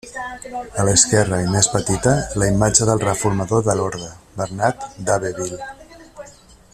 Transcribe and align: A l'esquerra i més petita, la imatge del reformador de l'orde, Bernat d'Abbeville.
A 0.83 0.85
l'esquerra 0.87 1.37
i 1.43 1.49
més 1.55 1.69
petita, 1.73 2.13
la 2.43 2.47
imatge 2.53 2.89
del 2.91 3.03
reformador 3.05 3.63
de 3.69 3.77
l'orde, 3.81 4.11
Bernat 4.43 4.89
d'Abbeville. 5.07 5.65